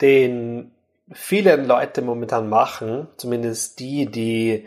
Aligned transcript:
den 0.00 0.72
viele 1.12 1.56
Leute 1.56 2.02
momentan 2.02 2.48
machen, 2.48 3.08
zumindest 3.16 3.80
die, 3.80 4.06
die 4.06 4.66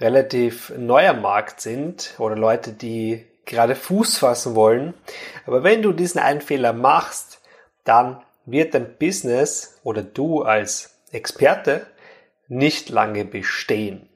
relativ 0.00 0.72
neu 0.76 1.08
am 1.08 1.20
Markt 1.20 1.60
sind 1.60 2.14
oder 2.18 2.36
Leute, 2.36 2.72
die 2.72 3.26
gerade 3.44 3.74
Fuß 3.74 4.18
fassen 4.18 4.54
wollen. 4.54 4.94
Aber 5.46 5.62
wenn 5.62 5.82
du 5.82 5.92
diesen 5.92 6.20
einen 6.20 6.40
Fehler 6.40 6.72
machst, 6.72 7.40
dann 7.84 8.22
wird 8.46 8.74
dein 8.74 8.96
Business 8.96 9.78
oder 9.82 10.02
du 10.02 10.42
als 10.42 11.00
Experte 11.12 11.86
nicht 12.48 12.88
lange 12.88 13.24
bestehen. 13.24 14.08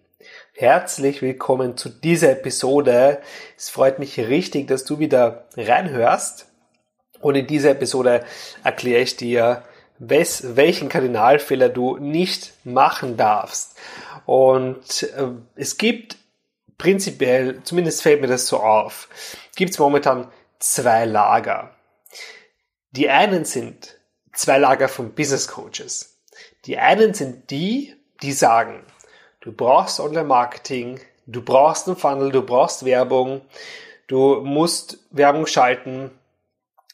Herzlich 0.55 1.21
willkommen 1.21 1.77
zu 1.77 1.89
dieser 1.89 2.31
Episode. 2.31 3.21
Es 3.57 3.69
freut 3.69 3.99
mich 3.99 4.19
richtig, 4.19 4.69
dass 4.69 4.85
du 4.85 4.99
wieder 4.99 5.47
reinhörst. 5.57 6.47
Und 7.21 7.35
in 7.35 7.47
dieser 7.47 7.71
Episode 7.71 8.25
erkläre 8.63 9.03
ich 9.03 9.17
dir, 9.17 9.65
wes, 9.99 10.57
welchen 10.57 10.89
Kardinalfehler 10.89 11.69
du 11.69 11.97
nicht 11.99 12.53
machen 12.65 13.17
darfst. 13.17 13.77
Und 14.27 15.03
äh, 15.03 15.29
es 15.55 15.77
gibt 15.79 16.17
prinzipiell, 16.79 17.63
zumindest 17.63 18.03
fällt 18.03 18.21
mir 18.21 18.27
das 18.27 18.47
so 18.47 18.59
auf, 18.59 19.09
gibt 19.57 19.73
es 19.73 19.79
momentan 19.79 20.29
zwei 20.59 21.05
Lager. 21.05 21.71
Die 22.91 23.11
einen 23.11 23.45
sind 23.45 23.99
zwei 24.33 24.59
Lager 24.59 24.89
von 24.89 25.15
Business 25.15 25.49
Coaches. 25.49 26.19
Die 26.65 26.79
einen 26.79 27.15
sind 27.15 27.51
die, 27.51 27.95
die 28.23 28.33
sagen, 28.33 28.85
du 29.41 29.53
brauchst 29.53 30.01
Online-Marketing, 30.01 31.01
du 31.27 31.43
brauchst 31.43 31.87
einen 31.87 31.97
Funnel, 31.97 32.33
du 32.33 32.43
brauchst 32.43 32.85
Werbung, 32.85 33.43
du 34.07 34.41
musst 34.41 34.99
Werbung 35.11 35.47
schalten, 35.47 36.11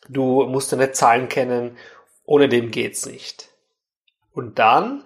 du 0.08 0.44
musst 0.44 0.72
deine 0.72 0.92
Zahlen 0.92 1.28
kennen 1.28 1.76
ohne 2.30 2.48
dem 2.48 2.70
geht's 2.70 3.06
nicht. 3.06 3.48
Und 4.32 4.60
dann 4.60 5.02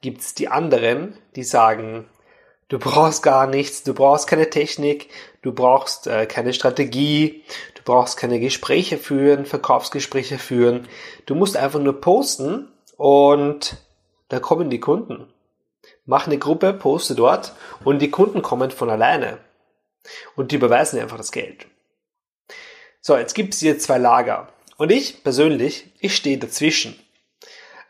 gibt's 0.00 0.34
die 0.34 0.46
anderen, 0.46 1.18
die 1.34 1.42
sagen, 1.42 2.08
du 2.68 2.78
brauchst 2.78 3.24
gar 3.24 3.48
nichts, 3.48 3.82
du 3.82 3.94
brauchst 3.94 4.28
keine 4.28 4.48
Technik, 4.48 5.10
du 5.42 5.52
brauchst 5.52 6.06
äh, 6.06 6.26
keine 6.26 6.52
Strategie, 6.52 7.42
du 7.74 7.82
brauchst 7.82 8.16
keine 8.16 8.38
Gespräche 8.38 8.96
führen, 8.96 9.44
Verkaufsgespräche 9.44 10.38
führen. 10.38 10.86
Du 11.26 11.34
musst 11.34 11.56
einfach 11.56 11.80
nur 11.80 12.00
posten 12.00 12.68
und 12.96 13.78
da 14.28 14.38
kommen 14.38 14.70
die 14.70 14.78
Kunden. 14.78 15.26
Mach 16.06 16.28
eine 16.28 16.38
Gruppe, 16.38 16.72
poste 16.72 17.16
dort 17.16 17.54
und 17.82 17.98
die 17.98 18.12
Kunden 18.12 18.40
kommen 18.40 18.70
von 18.70 18.88
alleine. 18.88 19.38
Und 20.36 20.52
die 20.52 20.56
überweisen 20.56 21.00
einfach 21.00 21.16
das 21.16 21.32
Geld. 21.32 21.66
So, 23.00 23.16
jetzt 23.16 23.34
gibt's 23.34 23.58
hier 23.58 23.80
zwei 23.80 23.98
Lager. 23.98 24.52
Und 24.78 24.90
ich 24.90 25.24
persönlich, 25.24 25.90
ich 25.98 26.14
stehe 26.14 26.38
dazwischen. 26.38 26.98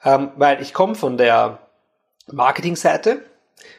Ähm, 0.02 0.32
weil 0.36 0.62
ich 0.62 0.72
komme 0.72 0.94
von 0.94 1.18
der 1.18 1.58
Marketingseite, 2.32 3.22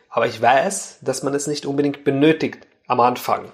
aber 0.09 0.27
ich 0.27 0.39
weiß, 0.39 0.99
dass 1.02 1.23
man 1.23 1.33
es 1.33 1.47
nicht 1.47 1.65
unbedingt 1.65 2.03
benötigt 2.03 2.67
am 2.87 2.99
Anfang. 2.99 3.52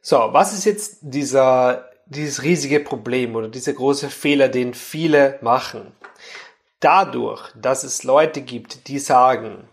So, 0.00 0.16
was 0.32 0.52
ist 0.52 0.64
jetzt 0.64 0.98
dieser, 1.00 1.90
dieses 2.06 2.42
riesige 2.42 2.78
Problem 2.78 3.34
oder 3.34 3.48
dieser 3.48 3.72
große 3.72 4.10
Fehler, 4.10 4.48
den 4.48 4.74
viele 4.74 5.38
machen? 5.42 5.92
Dadurch, 6.78 7.50
dass 7.56 7.82
es 7.82 8.04
Leute 8.04 8.42
gibt, 8.42 8.86
die 8.86 9.00
sagen, 9.00 9.68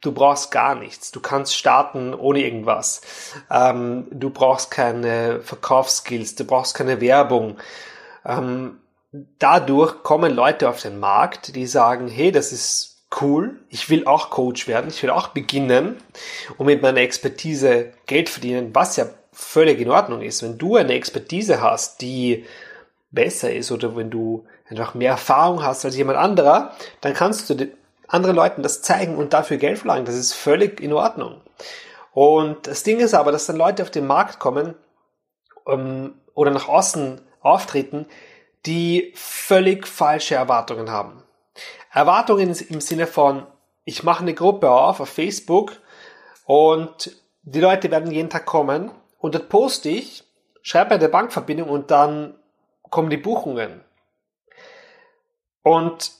du 0.00 0.12
brauchst 0.12 0.50
gar 0.50 0.74
nichts. 0.74 1.10
Du 1.10 1.20
kannst 1.20 1.56
starten 1.56 2.14
ohne 2.14 2.40
irgendwas. 2.40 3.02
Ähm, 3.50 4.06
du 4.10 4.30
brauchst 4.30 4.70
keine 4.70 5.40
Verkaufsskills, 5.40 6.34
du 6.34 6.44
brauchst 6.44 6.74
keine 6.74 7.00
Werbung. 7.00 7.58
Ähm, 8.24 8.78
dadurch 9.38 10.02
kommen 10.02 10.34
Leute 10.34 10.68
auf 10.68 10.80
den 10.80 10.98
Markt, 10.98 11.54
die 11.54 11.66
sagen, 11.66 12.08
hey, 12.08 12.32
das 12.32 12.52
ist 12.52 12.90
cool, 13.20 13.58
ich 13.68 13.90
will 13.90 14.06
auch 14.06 14.30
Coach 14.30 14.68
werden, 14.68 14.88
ich 14.88 15.02
will 15.02 15.10
auch 15.10 15.28
beginnen 15.28 15.96
und 16.58 16.66
mit 16.66 16.80
meiner 16.80 17.00
Expertise 17.00 17.92
Geld 18.06 18.28
verdienen, 18.28 18.72
was 18.72 18.96
ja 18.96 19.06
völlig 19.32 19.80
in 19.80 19.90
Ordnung 19.90 20.22
ist. 20.22 20.42
Wenn 20.44 20.58
du 20.58 20.76
eine 20.76 20.92
Expertise 20.92 21.60
hast, 21.60 22.02
die 22.02 22.44
besser 23.10 23.52
ist 23.52 23.72
oder 23.72 23.96
wenn 23.96 24.10
du 24.10 24.46
einfach 24.68 24.94
mehr 24.94 25.10
Erfahrung 25.12 25.64
hast 25.64 25.84
als 25.84 25.96
jemand 25.96 26.18
anderer, 26.18 26.72
dann 27.00 27.14
kannst 27.14 27.50
du 27.50 27.68
anderen 28.10 28.36
Leuten 28.36 28.62
das 28.62 28.82
zeigen 28.82 29.16
und 29.16 29.32
dafür 29.32 29.56
Geld 29.56 29.78
verlangen. 29.78 30.04
Das 30.04 30.16
ist 30.16 30.34
völlig 30.34 30.80
in 30.80 30.92
Ordnung. 30.92 31.40
Und 32.12 32.66
das 32.66 32.82
Ding 32.82 32.98
ist 32.98 33.14
aber, 33.14 33.32
dass 33.32 33.46
dann 33.46 33.56
Leute 33.56 33.82
auf 33.82 33.90
den 33.90 34.06
Markt 34.06 34.38
kommen 34.38 34.74
ähm, 35.66 36.14
oder 36.34 36.50
nach 36.50 36.68
außen 36.68 37.20
auftreten, 37.40 38.06
die 38.66 39.12
völlig 39.14 39.86
falsche 39.86 40.34
Erwartungen 40.34 40.90
haben. 40.90 41.22
Erwartungen 41.92 42.54
im 42.68 42.80
Sinne 42.80 43.06
von, 43.06 43.46
ich 43.84 44.02
mache 44.02 44.22
eine 44.22 44.34
Gruppe 44.34 44.70
auf 44.70 45.00
auf 45.00 45.08
Facebook 45.08 45.72
und 46.44 47.16
die 47.42 47.60
Leute 47.60 47.90
werden 47.90 48.10
jeden 48.10 48.28
Tag 48.28 48.44
kommen 48.44 48.90
und 49.18 49.34
dort 49.34 49.48
poste 49.48 49.88
ich, 49.88 50.24
schreibe 50.62 50.94
eine 50.94 51.08
Bankverbindung 51.08 51.68
und 51.70 51.90
dann 51.90 52.34
kommen 52.90 53.10
die 53.10 53.16
Buchungen. 53.16 53.82
Und 55.62 56.12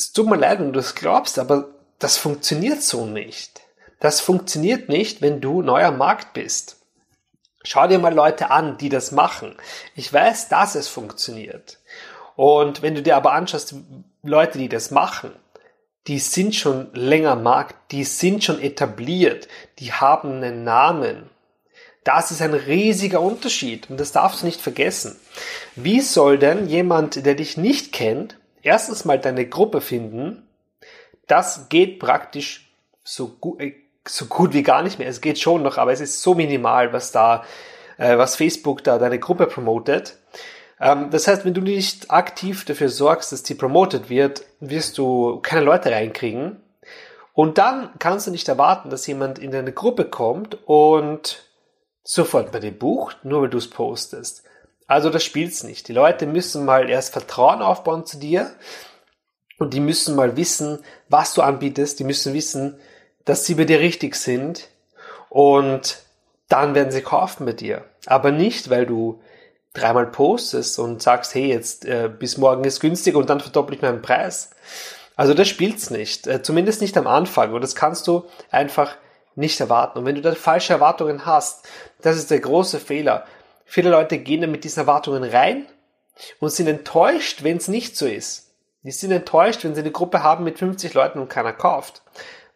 es 0.00 0.12
tut 0.12 0.28
mir 0.28 0.36
leid, 0.36 0.60
wenn 0.60 0.72
du 0.72 0.80
das 0.80 0.94
glaubst, 0.94 1.38
aber 1.38 1.68
das 1.98 2.16
funktioniert 2.16 2.82
so 2.82 3.04
nicht. 3.04 3.60
Das 4.00 4.20
funktioniert 4.20 4.88
nicht, 4.88 5.20
wenn 5.20 5.42
du 5.42 5.60
neuer 5.60 5.90
Markt 5.90 6.32
bist. 6.32 6.78
Schau 7.64 7.86
dir 7.86 7.98
mal 7.98 8.14
Leute 8.14 8.50
an, 8.50 8.78
die 8.78 8.88
das 8.88 9.12
machen. 9.12 9.54
Ich 9.94 10.10
weiß, 10.10 10.48
dass 10.48 10.74
es 10.74 10.88
funktioniert. 10.88 11.78
Und 12.34 12.80
wenn 12.80 12.94
du 12.94 13.02
dir 13.02 13.16
aber 13.16 13.32
anschaust, 13.32 13.74
Leute, 14.22 14.56
die 14.56 14.70
das 14.70 14.90
machen, 14.90 15.32
die 16.06 16.18
sind 16.18 16.54
schon 16.54 16.88
länger 16.94 17.32
am 17.32 17.42
Markt, 17.42 17.92
die 17.92 18.04
sind 18.04 18.42
schon 18.42 18.58
etabliert, 18.58 19.48
die 19.78 19.92
haben 19.92 20.36
einen 20.36 20.64
Namen. 20.64 21.28
Das 22.04 22.30
ist 22.30 22.40
ein 22.40 22.54
riesiger 22.54 23.20
Unterschied 23.20 23.90
und 23.90 24.00
das 24.00 24.12
darfst 24.12 24.40
du 24.40 24.46
nicht 24.46 24.62
vergessen. 24.62 25.20
Wie 25.76 26.00
soll 26.00 26.38
denn 26.38 26.66
jemand, 26.66 27.26
der 27.26 27.34
dich 27.34 27.58
nicht 27.58 27.92
kennt, 27.92 28.39
erstens 28.62 29.04
mal 29.04 29.18
deine 29.18 29.46
Gruppe 29.46 29.80
finden. 29.80 30.46
Das 31.26 31.68
geht 31.68 31.98
praktisch 31.98 32.70
so 33.04 33.28
gut, 33.28 33.60
äh, 33.60 33.74
so 34.06 34.26
gut 34.26 34.52
wie 34.52 34.62
gar 34.62 34.82
nicht 34.82 34.98
mehr. 34.98 35.08
Es 35.08 35.20
geht 35.20 35.38
schon 35.38 35.62
noch, 35.62 35.78
aber 35.78 35.92
es 35.92 36.00
ist 36.00 36.22
so 36.22 36.34
minimal, 36.34 36.92
was 36.92 37.12
da, 37.12 37.44
äh, 37.98 38.16
was 38.18 38.36
Facebook 38.36 38.82
da 38.84 38.98
deine 38.98 39.18
Gruppe 39.18 39.46
promotet. 39.46 40.16
Ähm, 40.80 41.10
das 41.10 41.28
heißt, 41.28 41.44
wenn 41.44 41.54
du 41.54 41.60
nicht 41.60 42.10
aktiv 42.10 42.64
dafür 42.64 42.88
sorgst, 42.88 43.32
dass 43.32 43.42
die 43.42 43.54
promotet 43.54 44.08
wird, 44.08 44.44
wirst 44.60 44.98
du 44.98 45.40
keine 45.40 45.64
Leute 45.64 45.90
reinkriegen. 45.90 46.60
Und 47.32 47.58
dann 47.58 47.90
kannst 47.98 48.26
du 48.26 48.30
nicht 48.30 48.48
erwarten, 48.48 48.90
dass 48.90 49.06
jemand 49.06 49.38
in 49.38 49.50
deine 49.50 49.72
Gruppe 49.72 50.04
kommt 50.04 50.58
und 50.66 51.44
sofort 52.02 52.50
bei 52.52 52.58
dir 52.58 52.72
bucht, 52.72 53.24
nur 53.24 53.42
weil 53.42 53.48
du 53.48 53.58
es 53.58 53.70
postest. 53.70 54.42
Also 54.90 55.08
das 55.08 55.22
spielt's 55.22 55.62
nicht. 55.62 55.86
Die 55.86 55.92
Leute 55.92 56.26
müssen 56.26 56.64
mal 56.64 56.90
erst 56.90 57.12
Vertrauen 57.12 57.62
aufbauen 57.62 58.06
zu 58.06 58.18
dir 58.18 58.50
und 59.56 59.72
die 59.72 59.78
müssen 59.78 60.16
mal 60.16 60.36
wissen, 60.36 60.80
was 61.08 61.32
du 61.32 61.42
anbietest. 61.42 62.00
Die 62.00 62.04
müssen 62.04 62.34
wissen, 62.34 62.76
dass 63.24 63.46
sie 63.46 63.54
bei 63.54 63.66
dir 63.66 63.78
richtig 63.78 64.16
sind 64.16 64.66
und 65.28 66.02
dann 66.48 66.74
werden 66.74 66.90
sie 66.90 67.02
kaufen 67.02 67.44
mit 67.44 67.60
dir. 67.60 67.84
Aber 68.06 68.32
nicht, 68.32 68.68
weil 68.68 68.84
du 68.84 69.22
dreimal 69.74 70.08
postest 70.08 70.80
und 70.80 71.00
sagst, 71.00 71.36
hey, 71.36 71.46
jetzt 71.46 71.84
äh, 71.84 72.08
bis 72.08 72.36
morgen 72.36 72.64
ist 72.64 72.80
günstig 72.80 73.14
und 73.14 73.30
dann 73.30 73.38
verdopple 73.38 73.76
ich 73.76 73.82
meinen 73.82 74.02
Preis. 74.02 74.50
Also 75.14 75.34
das 75.34 75.46
spielt's 75.46 75.90
nicht. 75.90 76.26
Äh, 76.26 76.42
zumindest 76.42 76.80
nicht 76.80 76.96
am 76.96 77.06
Anfang. 77.06 77.52
Und 77.52 77.60
das 77.60 77.76
kannst 77.76 78.08
du 78.08 78.24
einfach 78.50 78.96
nicht 79.36 79.60
erwarten. 79.60 80.00
Und 80.00 80.04
wenn 80.04 80.16
du 80.16 80.20
da 80.20 80.34
falsche 80.34 80.72
Erwartungen 80.72 81.26
hast, 81.26 81.68
das 82.02 82.16
ist 82.16 82.32
der 82.32 82.40
große 82.40 82.80
Fehler. 82.80 83.24
Viele 83.72 83.90
Leute 83.90 84.18
gehen 84.18 84.40
dann 84.40 84.50
mit 84.50 84.64
diesen 84.64 84.80
Erwartungen 84.80 85.22
rein 85.22 85.64
und 86.40 86.50
sind 86.50 86.66
enttäuscht, 86.66 87.44
wenn 87.44 87.58
es 87.58 87.68
nicht 87.68 87.96
so 87.96 88.04
ist. 88.04 88.50
Die 88.82 88.90
sind 88.90 89.12
enttäuscht, 89.12 89.62
wenn 89.62 89.76
sie 89.76 89.82
eine 89.82 89.92
Gruppe 89.92 90.24
haben 90.24 90.42
mit 90.42 90.58
50 90.58 90.92
Leuten 90.92 91.20
und 91.20 91.28
keiner 91.28 91.52
kauft. 91.52 92.02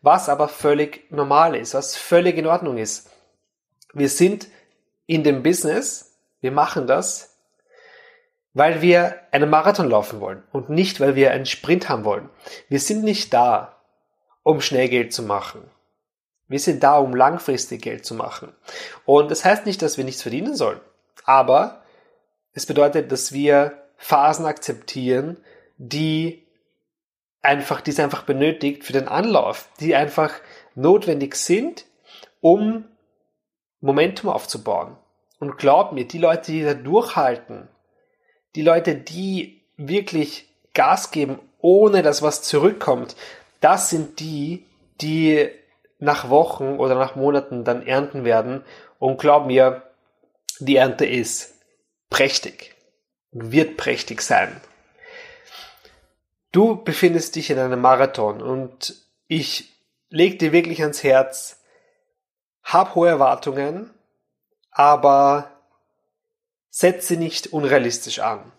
Was 0.02 0.28
aber 0.28 0.49
völlig 0.49 1.08
normal 1.12 1.55
ist, 1.55 1.72
was 1.72 1.94
völlig 1.94 2.37
in 2.37 2.49
Ordnung 2.49 2.78
ist. 2.78 3.11
Wir 3.93 4.08
sind 4.08 4.49
in 5.06 5.22
dem 5.22 5.44
Business, 5.44 6.16
wir 6.40 6.50
machen 6.50 6.88
das, 6.88 7.37
weil 8.52 8.82
wir 8.82 9.20
einen 9.31 9.50
Marathon 9.50 9.88
laufen 9.88 10.20
wollen 10.20 10.43
und 10.50 10.69
nicht, 10.69 10.99
weil 10.99 11.14
wir 11.14 11.31
einen 11.31 11.46
Sprint 11.46 11.88
haben 11.88 12.05
wollen. 12.05 12.28
Wir 12.69 12.81
sind 12.81 13.05
nicht 13.05 13.32
da, 13.32 13.76
um 14.43 14.60
schnell 14.60 14.88
Geld 14.88 15.12
zu 15.12 15.22
machen. 15.22 15.62
Wir 16.49 16.58
sind 16.58 16.82
da, 16.82 16.99
um 16.99 17.14
langfristig 17.14 17.82
Geld 17.82 18.05
zu 18.05 18.17
machen. 18.17 18.52
Und 19.05 19.31
das 19.31 19.44
heißt 19.44 19.64
nicht, 19.64 19.81
dass 19.81 19.96
wir 19.96 20.05
nichts 20.05 20.22
verdienen 20.22 20.56
sollen. 20.56 20.81
Aber 21.25 21.82
es 22.52 22.66
bedeutet, 22.66 23.12
dass 23.12 23.32
wir 23.32 23.82
Phasen 23.96 24.46
akzeptieren, 24.46 25.38
die 25.78 26.44
einfach, 27.43 27.81
die 27.81 27.90
es 27.90 28.00
einfach 28.00 28.22
benötigt 28.22 28.84
für 28.84 28.93
den 28.93 29.08
Anlauf, 29.08 29.69
die 29.81 29.94
einfach 29.94 30.32
notwendig 30.75 31.37
sind, 31.37 31.84
um 32.40 32.84
Momentum 33.81 34.31
aufzubauen. 34.31 34.96
Und 35.38 35.58
glaub 35.58 35.93
mir, 35.93 36.06
die 36.06 36.19
Leute, 36.19 36.52
die 36.52 36.62
da 36.62 36.75
durchhalten, 36.75 37.69
die 38.55 38.62
Leute, 38.62 38.94
die 38.94 39.62
wirklich 39.76 40.49
Gas 40.72 41.10
geben, 41.10 41.38
ohne 41.60 42.02
dass 42.02 42.22
was 42.22 42.43
zurückkommt, 42.43 43.17
das 43.60 43.90
sind 43.90 44.20
die, 44.20 44.67
die 45.00 45.50
nach 45.99 46.31
Wochen 46.31 46.76
oder 46.78 46.94
nach 46.94 47.17
Monaten 47.17 47.64
dann 47.64 47.87
ernten 47.87 48.25
werden. 48.25 48.64
Und 48.99 49.19
glaub 49.19 49.46
mir, 49.46 49.82
die 50.60 50.76
Ernte 50.76 51.06
ist 51.06 51.54
prächtig, 52.10 52.74
wird 53.30 53.76
prächtig 53.76 54.22
sein. 54.22 54.60
Du 56.52 56.76
befindest 56.76 57.34
dich 57.34 57.50
in 57.50 57.58
einem 57.58 57.80
Marathon 57.80 58.40
und 58.40 58.94
ich 59.26 59.72
leg 60.08 60.38
dir 60.38 60.52
wirklich 60.52 60.80
ans 60.82 61.02
Herz, 61.02 61.60
hab 62.62 62.94
hohe 62.94 63.08
Erwartungen, 63.08 63.90
aber 64.70 65.50
setze 66.70 67.16
nicht 67.16 67.48
unrealistisch 67.52 68.20
an. 68.20 68.52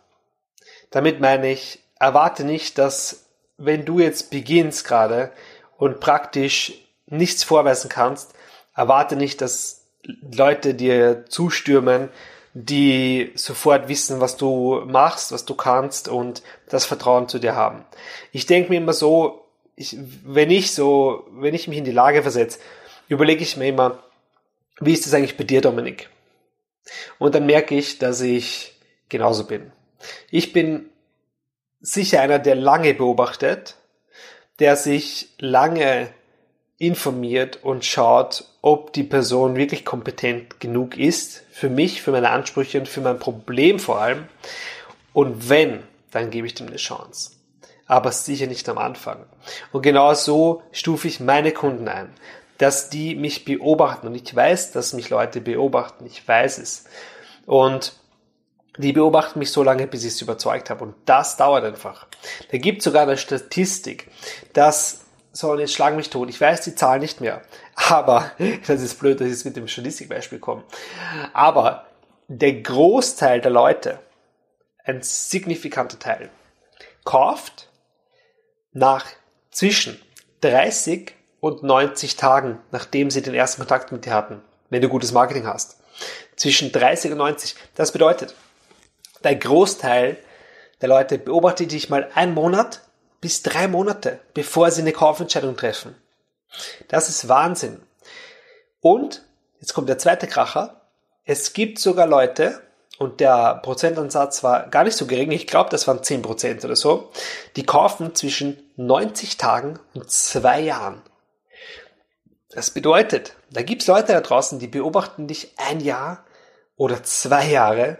Damit 0.91 1.19
meine 1.19 1.49
ich, 1.51 1.79
erwarte 1.99 2.43
nicht, 2.43 2.77
dass 2.77 3.25
wenn 3.57 3.85
du 3.85 3.99
jetzt 3.99 4.31
beginnst 4.31 4.85
gerade 4.85 5.31
und 5.77 5.99
praktisch 5.99 6.73
nichts 7.05 7.43
vorweisen 7.43 7.89
kannst, 7.89 8.33
erwarte 8.75 9.15
nicht, 9.15 9.41
dass 9.41 9.84
Leute 10.05 10.73
dir 10.73 11.25
zustürmen, 11.27 12.09
die 12.53 13.31
sofort 13.35 13.89
wissen, 13.89 14.21
was 14.21 14.37
du 14.37 14.81
machst, 14.85 15.31
was 15.31 15.45
du 15.45 15.55
kannst 15.55 16.07
und 16.07 16.41
das 16.69 16.85
Vertrauen 16.85 17.27
zu 17.27 17.39
dir 17.39 17.55
haben. 17.55 17.83
Ich 18.31 18.45
denke 18.45 18.69
mir 18.69 18.77
immer 18.77 18.93
so, 18.93 19.45
ich, 19.75 19.97
wenn 20.23 20.49
ich 20.51 20.71
so, 20.71 21.27
wenn 21.31 21.53
ich 21.53 21.67
mich 21.67 21.77
in 21.77 21.83
die 21.83 21.91
Lage 21.91 22.21
versetze, 22.21 22.59
überlege 23.09 23.43
ich 23.43 23.57
mir 23.57 23.67
immer, 23.67 23.99
wie 24.79 24.93
ist 24.93 25.05
das 25.05 25.13
eigentlich 25.13 25.37
bei 25.37 25.43
dir, 25.43 25.61
Dominik? 25.61 26.09
Und 27.17 27.35
dann 27.35 27.45
merke 27.45 27.75
ich, 27.75 27.99
dass 27.99 28.21
ich 28.21 28.73
genauso 29.09 29.45
bin. 29.45 29.71
Ich 30.31 30.53
bin 30.53 30.89
sicher 31.81 32.21
einer, 32.21 32.39
der 32.39 32.55
lange 32.55 32.93
beobachtet, 32.93 33.75
der 34.59 34.75
sich 34.75 35.29
lange 35.39 36.09
informiert 36.77 37.59
und 37.63 37.85
schaut, 37.85 38.45
ob 38.61 38.91
die 38.93 39.03
Person 39.03 39.55
wirklich 39.55 39.85
kompetent 39.85 40.59
genug 40.59 40.97
ist 40.97 41.43
für 41.51 41.69
mich, 41.69 42.01
für 42.01 42.11
meine 42.11 42.31
Ansprüche 42.31 42.79
und 42.79 42.89
für 42.89 43.01
mein 43.01 43.19
Problem 43.19 43.79
vor 43.79 44.01
allem. 44.01 44.27
Und 45.13 45.49
wenn, 45.49 45.83
dann 46.11 46.29
gebe 46.31 46.47
ich 46.47 46.53
dem 46.53 46.67
eine 46.67 46.75
Chance. 46.75 47.31
Aber 47.87 48.11
sicher 48.11 48.47
nicht 48.47 48.67
am 48.67 48.77
Anfang. 48.77 49.25
Und 49.71 49.83
genau 49.83 50.13
so 50.13 50.63
stufe 50.71 51.07
ich 51.07 51.19
meine 51.19 51.51
Kunden 51.51 51.87
ein, 51.87 52.09
dass 52.57 52.89
die 52.89 53.15
mich 53.15 53.45
beobachten. 53.45 54.07
Und 54.07 54.15
ich 54.15 54.35
weiß, 54.35 54.71
dass 54.71 54.93
mich 54.93 55.09
Leute 55.09 55.39
beobachten. 55.39 56.05
Ich 56.05 56.27
weiß 56.27 56.57
es. 56.57 56.85
Und 57.45 57.93
die 58.77 58.91
beobachten 58.91 59.39
mich 59.39 59.51
so 59.51 59.63
lange, 59.63 59.87
bis 59.87 60.03
ich 60.03 60.13
es 60.13 60.21
überzeugt 60.21 60.69
habe. 60.69 60.83
Und 60.83 60.95
das 61.05 61.37
dauert 61.37 61.63
einfach. 61.63 62.07
Da 62.51 62.57
gibt 62.57 62.81
sogar 62.81 63.03
eine 63.03 63.17
Statistik, 63.17 64.09
dass 64.51 65.04
so, 65.35 65.51
und 65.51 65.59
jetzt 65.59 65.73
schlagen 65.73 65.97
mich 65.97 66.09
tot. 66.09 66.29
Ich 66.29 66.39
weiß 66.39 66.61
die 66.61 66.75
Zahl 66.75 66.99
nicht 66.99 67.19
mehr. 67.19 67.41
Aber, 67.75 68.31
das 68.67 68.81
ist 68.81 68.97
blöd, 68.97 69.19
dass 69.19 69.27
ich 69.27 69.33
jetzt 69.33 69.43
mit 69.43 69.57
dem 69.57 69.67
Statistikbeispiel 69.67 70.39
komme. 70.39 70.63
Aber 71.33 71.87
der 72.29 72.53
Großteil 72.61 73.41
der 73.41 73.51
Leute, 73.51 73.99
ein 74.85 75.01
signifikanter 75.01 75.99
Teil, 75.99 76.29
kauft 77.03 77.69
nach 78.71 79.05
zwischen 79.51 80.01
30 80.39 81.13
und 81.41 81.63
90 81.63 82.15
Tagen, 82.15 82.59
nachdem 82.71 83.11
sie 83.11 83.21
den 83.21 83.33
ersten 83.33 83.59
Kontakt 83.59 83.91
mit 83.91 84.05
dir 84.05 84.13
hatten, 84.13 84.41
wenn 84.69 84.81
du 84.81 84.87
gutes 84.87 85.11
Marketing 85.11 85.45
hast. 85.45 85.81
Zwischen 86.37 86.71
30 86.71 87.11
und 87.11 87.17
90. 87.17 87.55
Das 87.75 87.91
bedeutet, 87.91 88.35
der 89.25 89.35
Großteil 89.35 90.15
der 90.79 90.87
Leute 90.87 91.17
beobachtet 91.17 91.73
dich 91.73 91.89
mal 91.89 92.09
einen 92.15 92.33
Monat 92.33 92.84
bis 93.25 93.41
drei 93.41 93.67
Monate, 93.67 94.19
bevor 94.35 94.69
sie 94.69 94.81
eine 94.81 94.91
Kaufentscheidung 94.91 95.57
treffen. 95.57 95.95
Das 96.89 97.09
ist 97.09 97.27
Wahnsinn. 97.27 97.81
Und, 98.81 99.25
jetzt 99.59 99.73
kommt 99.73 99.89
der 99.89 99.97
zweite 99.97 100.27
Kracher, 100.27 100.81
es 101.23 101.53
gibt 101.53 101.79
sogar 101.79 102.05
Leute, 102.05 102.61
und 102.99 103.21
der 103.21 103.55
Prozentansatz 103.63 104.43
war 104.43 104.67
gar 104.67 104.83
nicht 104.83 104.95
so 104.95 105.07
gering, 105.07 105.31
ich 105.31 105.47
glaube, 105.47 105.71
das 105.71 105.87
waren 105.87 106.01
10% 106.01 106.63
oder 106.65 106.75
so, 106.75 107.11
die 107.55 107.65
kaufen 107.65 108.13
zwischen 108.13 108.61
90 108.75 109.37
Tagen 109.37 109.79
und 109.95 110.11
zwei 110.11 110.59
Jahren. 110.59 111.01
Das 112.51 112.69
bedeutet, 112.69 113.33
da 113.49 113.63
gibt 113.63 113.81
es 113.81 113.87
Leute 113.87 114.13
da 114.13 114.21
draußen, 114.21 114.59
die 114.59 114.67
beobachten 114.67 115.25
dich 115.25 115.55
ein 115.57 115.79
Jahr 115.79 116.23
oder 116.77 117.01
zwei 117.01 117.47
Jahre, 117.47 117.97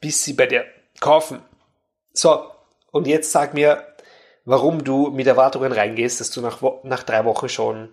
bis 0.00 0.24
sie 0.24 0.32
bei 0.32 0.46
dir 0.46 0.64
kaufen. 0.98 1.44
So, 2.12 2.50
und 2.90 3.06
jetzt 3.06 3.30
sag 3.30 3.54
mir, 3.54 3.93
warum 4.44 4.84
du 4.84 5.10
mit 5.10 5.26
Erwartungen 5.26 5.72
reingehst, 5.72 6.20
dass 6.20 6.30
du 6.30 6.40
nach, 6.40 6.60
nach 6.82 7.02
drei 7.02 7.24
Wochen 7.24 7.48
schon 7.48 7.88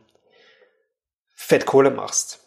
Fettkohle 1.33 1.91
machst. 1.91 2.39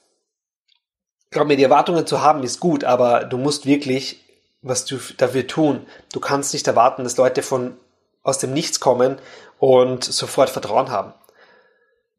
Glaub 1.30 1.48
mir, 1.48 1.56
die 1.56 1.64
Erwartungen 1.64 2.06
zu 2.06 2.20
haben 2.20 2.42
ist 2.42 2.60
gut, 2.60 2.84
aber 2.84 3.24
du 3.24 3.38
musst 3.38 3.66
wirklich 3.66 4.24
was 4.64 4.86
du 4.86 4.98
dafür 5.18 5.46
tun. 5.46 5.86
Du 6.12 6.20
kannst 6.20 6.54
nicht 6.54 6.66
erwarten, 6.66 7.04
dass 7.04 7.18
Leute 7.18 7.42
von 7.42 7.78
aus 8.22 8.38
dem 8.38 8.54
Nichts 8.54 8.80
kommen 8.80 9.18
und 9.58 10.02
sofort 10.02 10.48
Vertrauen 10.48 10.90
haben. 10.90 11.12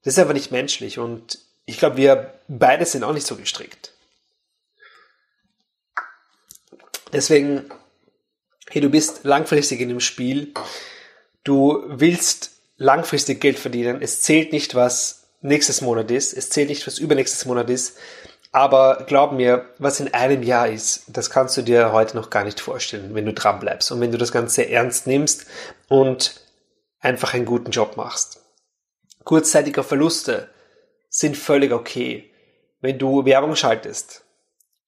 Das 0.04 0.14
ist 0.14 0.20
einfach 0.20 0.36
nicht 0.36 0.52
menschlich 0.52 1.00
und 1.00 1.40
ich 1.66 1.80
glaube, 1.80 1.98
wir 1.98 2.40
beide 2.48 2.86
sind 2.86 3.04
auch 3.04 3.14
nicht 3.14 3.26
so 3.26 3.36
gestrickt. 3.36 3.94
Deswegen, 7.12 7.72
hey, 8.70 8.82
du 8.82 8.90
bist 8.90 9.24
langfristig 9.24 9.82
in 9.82 9.90
dem 9.90 10.00
Spiel 10.00 10.54
Du 11.46 11.84
willst 11.88 12.52
langfristig 12.76 13.40
Geld 13.40 13.58
verdienen. 13.58 14.02
Es 14.02 14.22
zählt 14.22 14.52
nicht, 14.52 14.76
was 14.76 15.28
nächstes 15.42 15.80
Monat 15.82 16.12
ist. 16.12 16.34
Es 16.34 16.50
zählt 16.50 16.70
nicht, 16.70 16.86
was 16.86 17.00
übernächstes 17.00 17.46
Monat 17.46 17.70
ist. 17.70 17.98
Aber 18.52 19.04
glaub 19.08 19.32
mir, 19.32 19.70
was 19.78 20.00
in 20.00 20.14
einem 20.14 20.42
Jahr 20.42 20.68
ist, 20.68 21.04
das 21.08 21.30
kannst 21.30 21.56
du 21.56 21.62
dir 21.62 21.92
heute 21.92 22.18
noch 22.18 22.30
gar 22.30 22.44
nicht 22.44 22.60
vorstellen, 22.60 23.14
wenn 23.14 23.26
du 23.26 23.34
dran 23.34 23.60
bleibst 23.60 23.92
und 23.92 24.02
wenn 24.02 24.12
du 24.12 24.18
das 24.18 24.32
Ganze 24.32 24.70
ernst 24.70 25.08
nimmst 25.08 25.46
und 25.88 26.42
einfach 27.00 27.34
einen 27.34 27.46
guten 27.46 27.72
Job 27.72 27.96
machst. 27.96 28.42
Kurzzeitige 29.24 29.84
Verluste 29.84 30.50
sind 31.10 31.38
völlig 31.38 31.74
okay, 31.74 32.32
wenn 32.82 32.98
du 32.98 33.26
Werbung 33.26 33.56
schaltest 33.56 34.24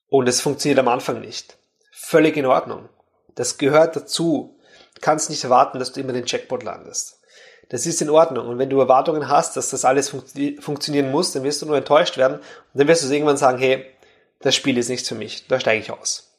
und 0.07 0.27
es 0.27 0.41
funktioniert 0.41 0.79
am 0.79 0.87
Anfang 0.87 1.19
nicht. 1.19 1.57
Völlig 1.91 2.37
in 2.37 2.45
Ordnung. 2.45 2.89
Das 3.35 3.57
gehört 3.57 3.95
dazu 3.95 4.56
kannst 5.01 5.29
nicht 5.29 5.43
erwarten, 5.43 5.79
dass 5.79 5.91
du 5.91 5.99
immer 5.99 6.13
den 6.13 6.25
Jackpot 6.25 6.63
landest. 6.63 7.19
Das 7.69 7.85
ist 7.85 8.01
in 8.01 8.09
Ordnung. 8.09 8.47
Und 8.47 8.59
wenn 8.59 8.69
du 8.69 8.79
Erwartungen 8.79 9.27
hast, 9.27 9.57
dass 9.57 9.69
das 9.71 9.85
alles 9.85 10.09
fun 10.09 10.23
funktionieren 10.59 11.11
muss, 11.11 11.33
dann 11.33 11.43
wirst 11.43 11.61
du 11.61 11.65
nur 11.65 11.77
enttäuscht 11.77 12.17
werden. 12.17 12.37
Und 12.37 12.45
dann 12.73 12.87
wirst 12.87 13.03
du 13.03 13.11
irgendwann 13.11 13.37
sagen, 13.37 13.57
hey, 13.57 13.85
das 14.39 14.55
Spiel 14.55 14.77
ist 14.77 14.89
nichts 14.89 15.09
für 15.09 15.15
mich. 15.15 15.47
Da 15.47 15.59
steige 15.59 15.81
ich 15.81 15.91
aus. 15.91 16.31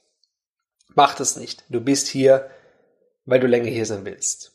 Mach 0.95 1.15
das 1.15 1.37
nicht. 1.37 1.65
Du 1.69 1.81
bist 1.81 2.09
hier, 2.09 2.51
weil 3.27 3.41
du 3.41 3.47
länger 3.47 3.69
hier 3.69 3.87
sein 3.87 4.05
willst. 4.05 4.53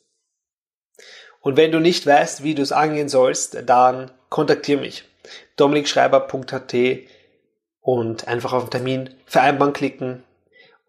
Und 1.41 1.57
wenn 1.57 1.71
du 1.71 1.79
nicht 1.79 2.07
weißt, 2.07 2.43
wie 2.43 2.55
du 2.55 2.61
es 2.61 2.71
angehen 2.71 3.09
sollst, 3.09 3.57
dann 3.65 4.11
kontaktiere 4.29 4.81
mich. 4.81 5.03
dominikschreiber.at 5.57 6.73
und 7.81 8.27
einfach 8.27 8.53
auf 8.53 8.63
den 8.63 8.71
Termin 8.71 9.09
vereinbaren 9.25 9.73
klicken 9.73 10.23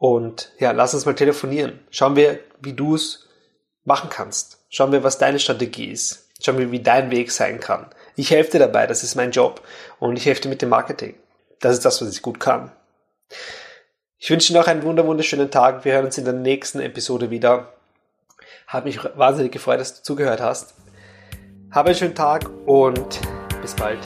und 0.05 0.53
ja, 0.59 0.73
lass 0.73 0.93
uns 0.93 1.07
mal 1.07 1.15
telefonieren. 1.15 1.81
Schauen 1.89 2.15
wir, 2.15 2.39
wie 2.61 2.75
du 2.75 2.95
es 2.95 3.27
machen 3.85 4.11
kannst. 4.11 4.59
Schauen 4.69 4.93
wir, 4.93 5.03
was 5.03 5.17
deine 5.17 5.39
Strategie 5.39 5.87
ist. 5.87 6.29
Schauen 6.43 6.59
wir, 6.59 6.71
wie 6.71 6.81
dein 6.81 7.11
Weg 7.11 7.33
sein 7.33 7.59
kann. 7.59 7.87
Ich 8.15 8.31
helfe 8.31 8.51
dir 8.51 8.59
dabei, 8.59 8.87
das 8.87 9.03
ist 9.03 9.15
mein 9.15 9.31
Job. 9.31 9.63
Und 10.01 10.19
ich 10.19 10.27
helfe 10.27 10.43
dir 10.43 10.49
mit 10.51 10.61
dem 10.61 10.69
Marketing. 10.69 11.15
Das 11.59 11.73
ist 11.73 11.87
das, 11.87 12.03
was 12.03 12.13
ich 12.13 12.21
gut 12.21 12.39
kann. 12.39 12.71
Ich 14.19 14.29
wünsche 14.29 14.53
dir 14.53 14.59
noch 14.59 14.67
einen 14.67 14.83
wunderschönen 14.83 15.51
Tag. 15.51 15.87
Wir 15.87 15.95
hören 15.95 16.05
uns 16.05 16.19
in 16.19 16.27
der 16.27 16.35
nächsten 16.35 16.81
Episode 16.81 17.31
wieder. 17.31 17.73
Hat 18.67 18.85
mich 18.85 19.03
wahnsinnig 19.03 19.53
gefreut, 19.53 19.81
dass 19.81 19.95
du 19.95 20.03
zugehört 20.03 20.43
hast. 20.43 20.75
Habe 21.71 21.89
einen 21.89 21.99
schönen 21.99 22.15
Tag 22.15 22.51
und 22.67 23.21
bis 23.63 23.73
bald. 23.73 24.01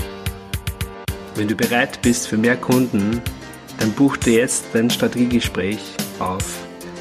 Wenn 1.34 1.48
du 1.48 1.56
bereit 1.56 2.00
bist 2.02 2.28
für 2.28 2.36
mehr 2.36 2.56
Kunden, 2.56 3.20
dann 3.78 3.92
buch 3.92 4.16
dir 4.16 4.32
jetzt 4.34 4.66
dein 4.72 4.90
Strategiegespräch 4.90 5.78
auf 6.18 6.44